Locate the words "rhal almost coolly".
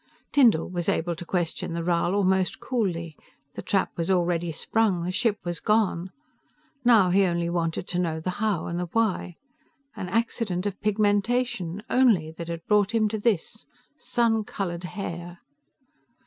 1.83-3.15